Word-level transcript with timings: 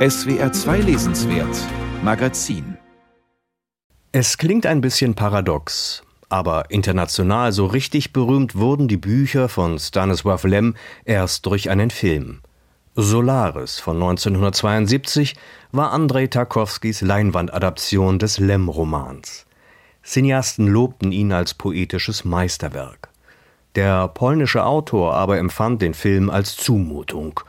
SWR 0.00 0.50
2 0.50 0.78
Lesenswert 0.78 1.54
Magazin 2.02 2.78
Es 4.12 4.38
klingt 4.38 4.64
ein 4.64 4.80
bisschen 4.80 5.14
paradox, 5.14 6.02
aber 6.30 6.70
international 6.70 7.52
so 7.52 7.66
richtig 7.66 8.14
berühmt 8.14 8.56
wurden 8.56 8.88
die 8.88 8.96
Bücher 8.96 9.50
von 9.50 9.76
Stanisław 9.76 10.48
Lem 10.48 10.74
erst 11.04 11.44
durch 11.44 11.68
einen 11.68 11.90
Film. 11.90 12.40
Solaris 12.94 13.78
von 13.78 13.96
1972 13.96 15.36
war 15.70 15.92
Andrei 15.92 16.28
Tarkowskis 16.28 17.02
Leinwandadaption 17.02 18.18
des 18.18 18.38
Lem-Romans. 18.38 19.44
Cineasten 20.02 20.66
lobten 20.66 21.12
ihn 21.12 21.30
als 21.30 21.52
poetisches 21.52 22.24
Meisterwerk. 22.24 23.10
Der 23.74 24.08
polnische 24.08 24.64
Autor 24.64 25.12
aber 25.12 25.36
empfand 25.36 25.82
den 25.82 25.92
Film 25.92 26.30
als 26.30 26.56
Zumutung. 26.56 27.40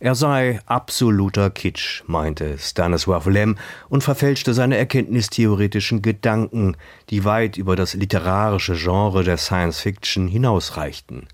Er 0.00 0.14
sei 0.14 0.60
absoluter 0.66 1.50
Kitsch, 1.50 2.04
meinte 2.06 2.56
Stanisław 2.56 3.28
Lem 3.28 3.56
und 3.88 4.04
verfälschte 4.04 4.54
seine 4.54 4.76
erkenntnistheoretischen 4.76 6.02
Gedanken, 6.02 6.76
die 7.10 7.24
weit 7.24 7.56
über 7.56 7.74
das 7.74 7.94
literarische 7.94 8.76
Genre 8.76 9.24
der 9.24 9.38
Science 9.38 9.80
Fiction 9.80 10.28
hinausreichten. 10.28 11.26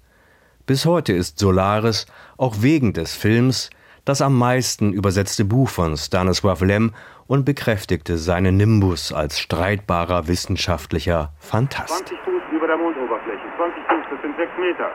Bis 0.65 0.87
heute 0.87 1.13
ist 1.13 1.39
Solaris, 1.39 2.07
auch 2.39 2.63
wegen 2.63 2.95
des 2.95 3.15
Films, 3.15 3.69
das 4.07 4.23
am 4.23 4.39
meisten 4.39 4.95
übersetzte 4.95 5.45
Buch 5.45 5.69
von 5.69 5.97
Stanisław 5.97 6.65
Lem 6.65 6.95
und 7.27 7.45
bekräftigte 7.45 8.17
seinen 8.17 8.57
Nimbus 8.57 9.13
als 9.13 9.41
streitbarer 9.41 10.27
wissenschaftlicher 10.27 11.35
Fantast. 11.39 12.07
20 12.07 12.19
Fuß 12.19 12.43
über 12.51 12.67
der 12.67 12.79
Mondoberfläche, 12.79 13.45
20 13.59 13.83
Fuß, 13.89 14.05
das 14.11 14.23
sind 14.23 14.37
6 14.39 14.51
Meter. 14.59 14.91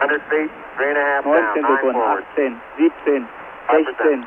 100 0.00 0.22
feet, 0.28 0.50
three 0.76 0.88
and 0.88 0.98
a 0.98 1.04
half 1.04 1.24
down, 1.24 1.34
19 1.34 1.62
nine 1.62 1.76
Sekunden, 1.76 2.00
forward. 2.00 2.24
18, 2.32 2.56
17, 2.78 3.28
16. 3.70 4.26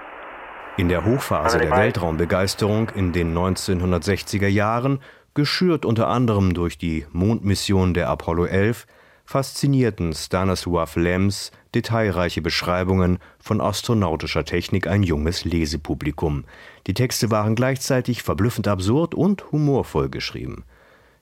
In 0.77 0.89
der 0.89 1.03
Hochphase 1.03 1.57
der 1.57 1.71
Weltraumbegeisterung 1.71 2.89
in 2.89 3.11
den 3.11 3.35
1960er 3.35 4.47
Jahren, 4.47 4.99
geschürt 5.33 5.85
unter 5.85 6.07
anderem 6.07 6.53
durch 6.53 6.77
die 6.77 7.05
Mondmission 7.11 7.93
der 7.93 8.09
Apollo 8.09 8.45
11, 8.45 8.87
faszinierten 9.25 10.13
Stanisław 10.13 10.99
Lems 10.99 11.51
detailreiche 11.75 12.41
Beschreibungen 12.41 13.19
von 13.39 13.59
astronautischer 13.59 14.45
Technik 14.45 14.87
ein 14.87 15.03
junges 15.03 15.45
Lesepublikum. 15.45 16.45
Die 16.87 16.93
Texte 16.93 17.29
waren 17.29 17.55
gleichzeitig 17.55 18.23
verblüffend 18.23 18.67
absurd 18.67 19.13
und 19.13 19.51
humorvoll 19.51 20.09
geschrieben. 20.09 20.63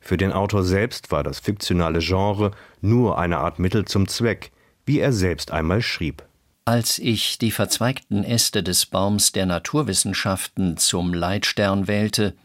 Für 0.05 0.17
den 0.17 0.31
Autor 0.31 0.63
selbst 0.63 1.11
war 1.11 1.23
das 1.23 1.39
fiktionale 1.39 1.97
Genre 1.97 2.51
nur 2.79 3.17
eine 3.17 3.39
Art 3.39 3.57
Mittel 3.57 3.85
zum 3.85 4.07
Zweck, 4.07 4.51
wie 4.85 4.99
er 4.99 5.11
selbst 5.11 5.51
einmal 5.51 5.81
schrieb. 5.81 6.23
Als 6.63 6.99
ich 6.99 7.39
die 7.39 7.49
verzweigten 7.49 8.23
Äste 8.23 8.61
des 8.61 8.85
Baums 8.85 9.31
der 9.31 9.47
Naturwissenschaften 9.47 10.77
zum 10.77 11.15
Leitstern 11.15 11.87
wählte, 11.87 12.35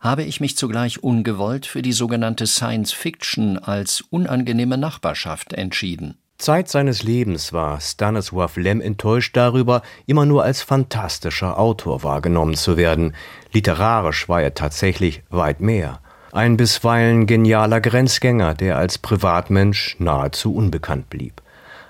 habe 0.00 0.24
ich 0.24 0.40
mich 0.40 0.56
zugleich 0.56 1.04
ungewollt 1.04 1.66
für 1.66 1.80
die 1.80 1.92
sogenannte 1.92 2.48
Science 2.48 2.92
Fiction 2.92 3.56
als 3.56 4.02
unangenehme 4.10 4.76
Nachbarschaft 4.76 5.52
entschieden. 5.52 6.18
Zeit 6.38 6.68
seines 6.68 7.04
Lebens 7.04 7.52
war 7.52 7.78
Stanisław 7.78 8.58
Lem 8.60 8.80
enttäuscht 8.80 9.36
darüber, 9.36 9.82
immer 10.06 10.26
nur 10.26 10.42
als 10.42 10.60
fantastischer 10.60 11.56
Autor 11.56 12.02
wahrgenommen 12.02 12.54
zu 12.54 12.76
werden. 12.76 13.14
Literarisch 13.52 14.28
war 14.28 14.42
er 14.42 14.54
tatsächlich 14.54 15.22
weit 15.30 15.60
mehr. 15.60 16.00
Ein 16.36 16.58
bisweilen 16.58 17.24
genialer 17.24 17.80
Grenzgänger, 17.80 18.52
der 18.52 18.76
als 18.76 18.98
Privatmensch 18.98 19.96
nahezu 19.98 20.54
unbekannt 20.54 21.08
blieb. 21.08 21.40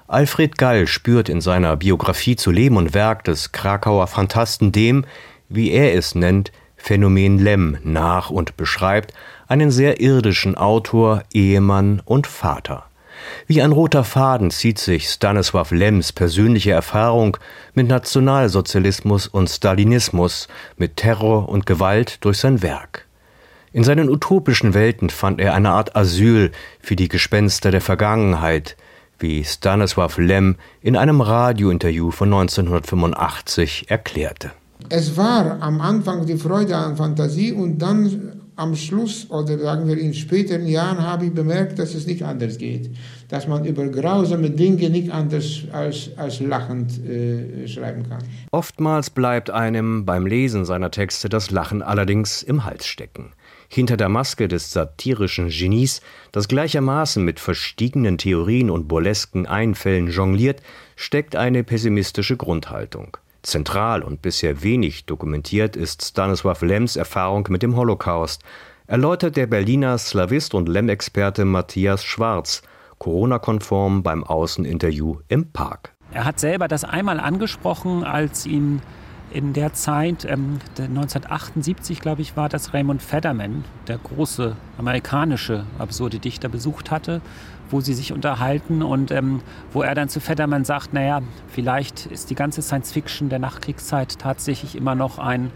Alfred 0.06 0.56
Gall 0.56 0.86
spürt 0.86 1.28
in 1.28 1.40
seiner 1.40 1.74
Biografie 1.74 2.36
zu 2.36 2.52
Leben 2.52 2.76
und 2.76 2.94
Werk 2.94 3.24
des 3.24 3.50
Krakauer 3.50 4.06
Phantasten 4.06 4.70
dem, 4.70 5.04
wie 5.48 5.72
er 5.72 5.96
es 5.96 6.14
nennt, 6.14 6.52
Phänomen 6.76 7.40
Lem 7.40 7.78
nach 7.82 8.30
und 8.30 8.56
beschreibt 8.56 9.12
einen 9.48 9.72
sehr 9.72 10.00
irdischen 10.00 10.56
Autor, 10.56 11.24
Ehemann 11.32 12.00
und 12.04 12.28
Vater. 12.28 12.84
Wie 13.48 13.60
ein 13.62 13.72
roter 13.72 14.04
Faden 14.04 14.52
zieht 14.52 14.78
sich 14.78 15.08
Stanisław 15.08 15.74
Lems 15.74 16.12
persönliche 16.12 16.70
Erfahrung 16.70 17.36
mit 17.74 17.88
Nationalsozialismus 17.88 19.26
und 19.26 19.50
Stalinismus, 19.50 20.46
mit 20.76 20.98
Terror 20.98 21.48
und 21.48 21.66
Gewalt 21.66 22.24
durch 22.24 22.38
sein 22.38 22.62
Werk. 22.62 23.05
In 23.76 23.84
seinen 23.84 24.08
utopischen 24.08 24.72
Welten 24.72 25.10
fand 25.10 25.38
er 25.38 25.52
eine 25.52 25.68
Art 25.68 25.96
Asyl 25.96 26.50
für 26.80 26.96
die 26.96 27.08
Gespenster 27.08 27.70
der 27.70 27.82
Vergangenheit, 27.82 28.74
wie 29.18 29.42
Stanisław 29.42 30.18
Lem 30.18 30.56
in 30.80 30.96
einem 30.96 31.20
Radiointerview 31.20 32.10
von 32.10 32.32
1985 32.32 33.90
erklärte. 33.90 34.52
Es 34.88 35.18
war 35.18 35.60
am 35.60 35.82
Anfang 35.82 36.24
die 36.24 36.38
Freude 36.38 36.74
an 36.74 36.96
Fantasie 36.96 37.52
und 37.52 37.76
dann 37.76 38.40
am 38.56 38.74
Schluss 38.74 39.30
oder 39.30 39.58
sagen 39.58 39.86
wir 39.86 39.98
in 39.98 40.14
späteren 40.14 40.66
Jahren 40.66 41.02
habe 41.02 41.26
ich 41.26 41.34
bemerkt, 41.34 41.78
dass 41.78 41.94
es 41.94 42.06
nicht 42.06 42.22
anders 42.22 42.56
geht. 42.56 42.96
Dass 43.28 43.46
man 43.46 43.66
über 43.66 43.86
grausame 43.88 44.48
Dinge 44.48 44.88
nicht 44.88 45.10
anders 45.10 45.64
als, 45.72 46.10
als 46.16 46.40
lachend 46.40 46.98
äh, 47.04 47.68
schreiben 47.68 48.08
kann. 48.08 48.22
Oftmals 48.52 49.10
bleibt 49.10 49.50
einem 49.50 50.06
beim 50.06 50.26
Lesen 50.26 50.64
seiner 50.64 50.90
Texte 50.90 51.28
das 51.28 51.50
Lachen 51.50 51.82
allerdings 51.82 52.42
im 52.42 52.64
Hals 52.64 52.86
stecken. 52.86 53.34
Hinter 53.68 53.96
der 53.96 54.08
Maske 54.08 54.48
des 54.48 54.72
satirischen 54.72 55.48
Genies, 55.48 56.00
das 56.32 56.48
gleichermaßen 56.48 57.24
mit 57.24 57.40
verstiegenen 57.40 58.18
Theorien 58.18 58.70
und 58.70 58.88
burlesken 58.88 59.46
Einfällen 59.46 60.08
jongliert, 60.08 60.62
steckt 60.94 61.36
eine 61.36 61.64
pessimistische 61.64 62.36
Grundhaltung. 62.36 63.16
Zentral 63.42 64.02
und 64.02 64.22
bisher 64.22 64.62
wenig 64.62 65.04
dokumentiert 65.04 65.76
ist 65.76 66.02
Stanisław 66.02 66.64
Lems 66.64 66.96
Erfahrung 66.96 67.46
mit 67.48 67.62
dem 67.62 67.76
Holocaust, 67.76 68.42
erläutert 68.86 69.36
der 69.36 69.46
Berliner 69.46 69.98
Slavist 69.98 70.54
und 70.54 70.68
Lem-Experte 70.68 71.44
Matthias 71.44 72.04
Schwarz, 72.04 72.62
Corona-konform 72.98 74.02
beim 74.02 74.24
Außeninterview 74.24 75.18
im 75.28 75.52
Park. 75.52 75.92
Er 76.12 76.24
hat 76.24 76.40
selber 76.40 76.68
das 76.68 76.84
einmal 76.84 77.20
angesprochen, 77.20 78.04
als 78.04 78.46
ihn 78.46 78.80
in 79.36 79.52
der 79.52 79.74
Zeit, 79.74 80.24
ähm, 80.24 80.60
1978 80.78 82.00
glaube 82.00 82.22
ich, 82.22 82.38
war 82.38 82.48
das 82.48 82.72
Raymond 82.72 83.02
Federman, 83.02 83.66
der 83.86 83.98
große 83.98 84.56
amerikanische 84.78 85.66
absurde 85.78 86.18
Dichter, 86.18 86.48
besucht 86.48 86.90
hatte, 86.90 87.20
wo 87.68 87.82
sie 87.82 87.92
sich 87.92 88.14
unterhalten 88.14 88.82
und 88.82 89.10
ähm, 89.10 89.42
wo 89.74 89.82
er 89.82 89.94
dann 89.94 90.08
zu 90.08 90.20
Federman 90.20 90.64
sagt, 90.64 90.94
naja, 90.94 91.20
vielleicht 91.48 92.06
ist 92.06 92.30
die 92.30 92.34
ganze 92.34 92.62
Science 92.62 92.92
Fiction 92.92 93.28
der 93.28 93.38
Nachkriegszeit 93.38 94.18
tatsächlich 94.18 94.74
immer 94.74 94.94
noch 94.94 95.18
ein 95.18 95.50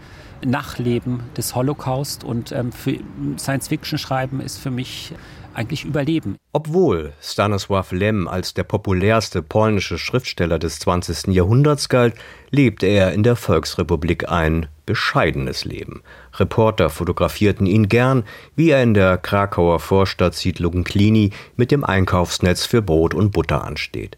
Nachleben 0.45 1.21
des 1.37 1.55
Holocaust 1.55 2.23
und 2.23 2.51
ähm, 2.51 2.71
für 2.71 2.97
Science 3.37 3.67
Fiction 3.67 3.97
schreiben 3.97 4.39
ist 4.39 4.57
für 4.57 4.71
mich 4.71 5.13
eigentlich 5.53 5.85
Überleben. 5.85 6.37
Obwohl 6.53 7.13
Stanisław 7.21 7.93
Lem 7.93 8.27
als 8.27 8.53
der 8.53 8.63
populärste 8.63 9.41
polnische 9.41 9.97
Schriftsteller 9.97 10.59
des 10.59 10.79
20. 10.79 11.27
Jahrhunderts 11.27 11.89
galt, 11.89 12.15
lebte 12.49 12.87
er 12.87 13.13
in 13.13 13.23
der 13.23 13.35
Volksrepublik 13.35 14.29
ein 14.29 14.67
bescheidenes 14.85 15.65
Leben. 15.65 16.03
Reporter 16.35 16.89
fotografierten 16.89 17.65
ihn 17.65 17.89
gern, 17.89 18.23
wie 18.55 18.69
er 18.69 18.83
in 18.83 18.93
der 18.93 19.17
Krakauer 19.17 19.79
Vorstadtsiedlung 19.79 20.83
Klini 20.83 21.31
mit 21.55 21.71
dem 21.71 21.83
Einkaufsnetz 21.83 22.65
für 22.65 22.81
Brot 22.81 23.13
und 23.13 23.31
Butter 23.31 23.63
ansteht. 23.63 24.17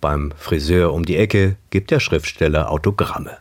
Beim 0.00 0.32
Friseur 0.36 0.92
um 0.92 1.04
die 1.04 1.16
Ecke 1.16 1.56
gibt 1.70 1.90
der 1.90 2.00
Schriftsteller 2.00 2.70
Autogramme. 2.70 3.38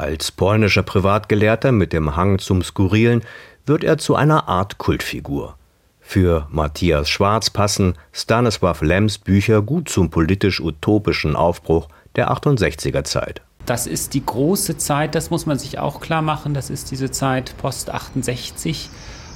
Als 0.00 0.32
polnischer 0.32 0.82
Privatgelehrter 0.82 1.72
mit 1.72 1.92
dem 1.92 2.16
Hang 2.16 2.38
zum 2.38 2.62
Skurrilen 2.62 3.20
wird 3.66 3.84
er 3.84 3.98
zu 3.98 4.14
einer 4.14 4.48
Art 4.48 4.78
Kultfigur. 4.78 5.58
Für 6.00 6.46
Matthias 6.50 7.10
Schwarz 7.10 7.50
passen 7.50 7.92
Stanisław 8.14 8.82
Lems 8.82 9.18
Bücher 9.18 9.60
gut 9.60 9.90
zum 9.90 10.08
politisch-utopischen 10.08 11.36
Aufbruch 11.36 11.88
der 12.16 12.32
68er 12.32 13.04
Zeit. 13.04 13.42
Das 13.66 13.86
ist 13.86 14.14
die 14.14 14.24
große 14.24 14.78
Zeit, 14.78 15.14
das 15.14 15.28
muss 15.28 15.44
man 15.44 15.58
sich 15.58 15.78
auch 15.78 16.00
klar 16.00 16.22
machen, 16.22 16.54
das 16.54 16.70
ist 16.70 16.90
diese 16.90 17.10
Zeit 17.10 17.54
post 17.58 17.90
68, 17.90 18.88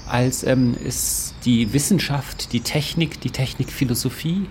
als 0.08 0.44
ähm, 0.44 0.78
ist 0.82 1.34
die 1.44 1.74
Wissenschaft, 1.74 2.54
die 2.54 2.60
Technik, 2.60 3.20
die 3.20 3.30
Technikphilosophie 3.32 4.46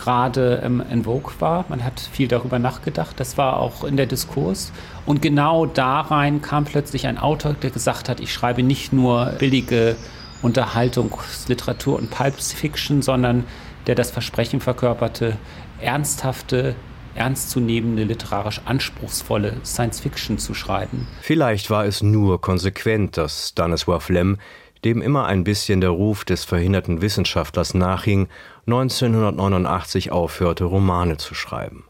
gerade 0.00 0.62
ähm, 0.64 0.82
en 0.90 1.04
vogue 1.04 1.32
war. 1.38 1.64
Man 1.68 1.84
hat 1.84 2.00
viel 2.00 2.26
darüber 2.26 2.58
nachgedacht, 2.58 3.20
das 3.20 3.38
war 3.38 3.58
auch 3.58 3.84
in 3.84 3.96
der 3.96 4.06
Diskurs. 4.06 4.72
Und 5.06 5.22
genau 5.22 5.66
da 5.66 6.00
rein 6.00 6.42
kam 6.42 6.64
plötzlich 6.64 7.06
ein 7.06 7.18
Autor, 7.18 7.52
der 7.54 7.70
gesagt 7.70 8.08
hat, 8.08 8.20
ich 8.20 8.32
schreibe 8.32 8.62
nicht 8.62 8.92
nur 8.92 9.26
billige 9.38 9.96
Unterhaltungsliteratur 10.42 11.98
und 11.98 12.10
Pulp 12.10 12.40
Fiction, 12.40 13.02
sondern 13.02 13.44
der 13.86 13.94
das 13.94 14.10
Versprechen 14.10 14.60
verkörperte, 14.60 15.36
ernsthafte, 15.80 16.74
ernstzunehmende, 17.14 18.04
literarisch 18.04 18.60
anspruchsvolle 18.64 19.56
Science 19.64 20.00
Fiction 20.00 20.38
zu 20.38 20.54
schreiben. 20.54 21.08
Vielleicht 21.20 21.70
war 21.70 21.84
es 21.84 22.02
nur 22.02 22.40
konsequent, 22.40 23.16
dass 23.16 23.52
Stanisław 23.54 24.12
Lem, 24.12 24.38
dem 24.84 25.02
immer 25.02 25.26
ein 25.26 25.44
bisschen 25.44 25.80
der 25.80 25.90
Ruf 25.90 26.24
des 26.24 26.44
verhinderten 26.44 27.02
Wissenschaftlers 27.02 27.74
nachhing, 27.74 28.28
1989 28.66 30.12
aufhörte, 30.12 30.64
Romane 30.64 31.16
zu 31.16 31.34
schreiben. 31.34 31.84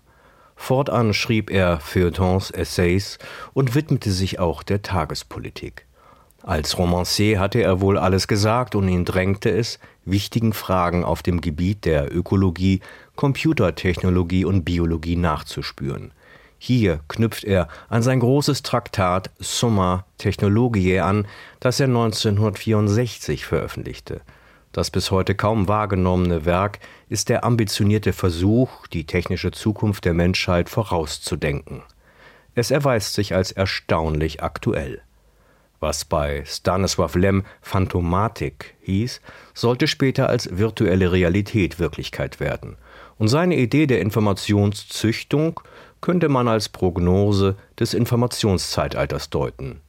Fortan 0.57 1.15
schrieb 1.15 1.51
er 1.51 1.81
Feuilletons, 1.81 2.51
Essays 2.51 3.19
und 3.55 3.75
widmete 3.75 4.11
sich 4.11 4.39
auch 4.39 4.63
der 4.63 4.83
Tagespolitik. 4.83 5.87
Als 6.43 6.79
Romancier 6.79 7.39
hatte 7.39 7.63
er 7.63 7.81
wohl 7.81 7.99
alles 7.99 8.27
gesagt 8.29 8.75
und 8.75 8.89
ihn 8.89 9.05
drängte 9.05 9.51
es, 9.51 9.79
wichtigen 10.05 10.53
Fragen 10.53 11.05
auf 11.05 11.23
dem 11.23 11.41
Gebiet 11.41 11.85
der 11.85 12.15
Ökologie, 12.15 12.81
Computertechnologie 13.17 14.45
und 14.45 14.65
Biologie 14.65 15.17
nachzuspüren. 15.17 16.13
Hier 16.63 17.01
knüpft 17.09 17.45
er 17.45 17.69
an 17.89 18.03
sein 18.03 18.21
großes 18.21 18.63
Traktat 18.63 19.31
Summa 19.39 20.05
Technologiae 20.19 21.01
an, 21.01 21.27
das 21.59 21.81
er 21.81 21.87
1964 21.87 23.47
veröffentlichte. 23.47 24.21
Das 24.71 24.91
bis 24.91 25.11
heute 25.11 25.35
kaum 25.35 25.69
wahrgenommene 25.69 26.45
Werk 26.45 26.79
ist 27.09 27.31
der 27.31 27.45
ambitionierte 27.45 28.13
Versuch, 28.13 28.87
die 28.89 29.07
technische 29.07 29.53
Zukunft 29.53 30.05
der 30.05 30.13
Menschheit 30.13 30.69
vorauszudenken. 30.69 31.83
Es 32.55 32.71
erweist 32.71 33.15
sich 33.15 33.35
als 33.35 33.53
erstaunlich 33.53 34.43
aktuell. 34.43 35.01
Was 35.81 36.05
bei 36.05 36.45
Stanisław 36.45 37.19
Lem 37.19 37.43
Phantomatik 37.63 38.75
hieß, 38.83 39.23
sollte 39.55 39.87
später 39.87 40.29
als 40.29 40.59
virtuelle 40.59 41.11
Realität 41.11 41.79
Wirklichkeit 41.79 42.39
werden. 42.39 42.77
Und 43.17 43.29
seine 43.29 43.57
Idee 43.57 43.87
der 43.87 44.03
Informationszüchtung 44.03 45.59
könnte 46.03 46.29
man 46.29 46.49
als 46.49 46.69
Prognose 46.69 47.57
des 47.79 47.95
Informationszeitalters 47.95 49.31
deuten. 49.31 49.81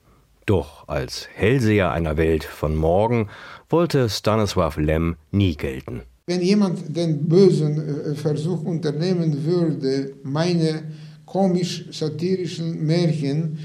Doch 0.46 0.88
als 0.88 1.28
Hellseher 1.34 1.92
einer 1.92 2.16
Welt 2.16 2.46
von 2.46 2.76
morgen 2.76 3.28
wollte 3.70 4.06
Stanisław 4.06 4.80
Lem 4.80 5.18
nie 5.32 5.56
gelten. 5.56 6.04
Wenn 6.28 6.42
jemand 6.42 6.96
den 6.96 7.28
bösen 7.28 7.78
äh, 7.78 8.16
Versuch 8.16 8.64
unternehmen 8.64 9.44
würde, 9.44 10.14
meine 10.24 10.84
komisch-satirischen 11.26 12.86
Märchen, 12.86 13.60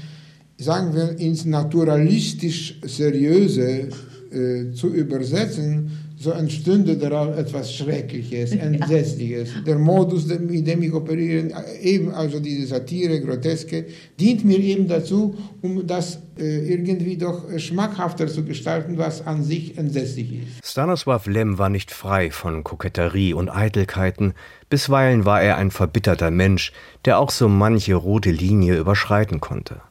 sagen 0.57 0.95
wir, 0.95 1.19
ins 1.19 1.45
naturalistisch-seriöse 1.45 3.89
äh, 4.31 4.71
zu 4.73 4.93
übersetzen, 4.93 5.91
so 6.19 6.31
entstünde 6.31 6.97
daraus 6.97 7.37
etwas 7.37 7.71
Schreckliches, 7.71 8.51
Entsetzliches. 8.51 9.53
Ja. 9.53 9.61
Der 9.61 9.77
Modus, 9.77 10.25
mit 10.25 10.65
dem 10.65 10.81
ich 10.81 10.91
operiere, 10.91 11.51
eben 11.79 12.11
also 12.11 12.39
diese 12.39 12.65
Satire, 12.65 13.21
Groteske, 13.21 13.85
dient 14.19 14.43
mir 14.43 14.57
eben 14.57 14.87
dazu, 14.87 15.35
um 15.61 15.85
das 15.85 16.17
äh, 16.39 16.73
irgendwie 16.73 17.17
doch 17.17 17.43
schmackhafter 17.59 18.25
zu 18.27 18.43
gestalten, 18.43 18.97
was 18.97 19.27
an 19.27 19.43
sich 19.43 19.77
entsetzlich 19.77 20.33
ist. 20.33 20.65
Stanislaw 20.65 21.29
Lem 21.29 21.59
war 21.59 21.69
nicht 21.69 21.91
frei 21.91 22.31
von 22.31 22.63
Koketterie 22.63 23.33
und 23.33 23.49
Eitelkeiten, 23.49 24.33
bisweilen 24.71 25.23
war 25.23 25.43
er 25.43 25.57
ein 25.57 25.69
verbitterter 25.69 26.31
Mensch, 26.31 26.71
der 27.05 27.19
auch 27.19 27.29
so 27.29 27.47
manche 27.47 27.93
rote 27.93 28.31
Linie 28.31 28.77
überschreiten 28.77 29.39
konnte. 29.39 29.81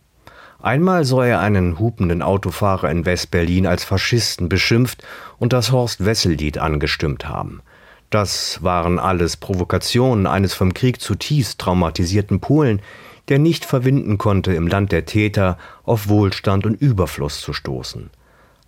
Einmal 0.66 1.04
soll 1.04 1.26
er 1.26 1.38
einen 1.38 1.78
hupenden 1.78 2.22
Autofahrer 2.22 2.90
in 2.90 3.06
West-Berlin 3.06 3.68
als 3.68 3.84
Faschisten 3.84 4.48
beschimpft 4.48 5.04
und 5.38 5.52
das 5.52 5.70
Horst-Wessel-Lied 5.70 6.58
angestimmt 6.58 7.28
haben. 7.28 7.62
Das 8.10 8.64
waren 8.64 8.98
alles 8.98 9.36
Provokationen 9.36 10.26
eines 10.26 10.54
vom 10.54 10.74
Krieg 10.74 11.00
zutiefst 11.00 11.60
traumatisierten 11.60 12.40
Polen, 12.40 12.82
der 13.28 13.38
nicht 13.38 13.64
verwinden 13.64 14.18
konnte, 14.18 14.54
im 14.54 14.66
Land 14.66 14.90
der 14.90 15.04
Täter 15.04 15.56
auf 15.84 16.08
Wohlstand 16.08 16.66
und 16.66 16.74
Überfluss 16.74 17.40
zu 17.40 17.52
stoßen. 17.52 18.10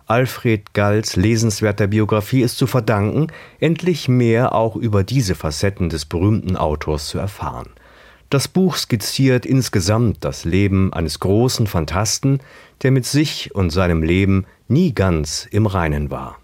Alfred 0.07 0.73
Galls 0.73 1.17
lesenswerter 1.17 1.87
Biografie 1.87 2.43
ist 2.43 2.57
zu 2.57 2.65
verdanken, 2.65 3.27
endlich 3.59 4.07
mehr 4.07 4.55
auch 4.55 4.77
über 4.77 5.03
diese 5.03 5.35
Facetten 5.35 5.89
des 5.89 6.05
berühmten 6.05 6.55
Autors 6.55 7.07
zu 7.09 7.19
erfahren. 7.19 7.71
Das 8.29 8.47
Buch 8.47 8.75
skizziert 8.75 9.47
insgesamt 9.47 10.23
das 10.23 10.45
Leben 10.45 10.93
eines 10.93 11.19
großen 11.19 11.65
Phantasten, 11.65 12.41
der 12.83 12.91
mit 12.91 13.05
sich 13.05 13.55
und 13.55 13.71
seinem 13.71 14.03
Leben 14.03 14.45
nie 14.67 14.93
ganz 14.93 15.47
im 15.49 15.65
Reinen 15.65 16.11
war 16.11 16.37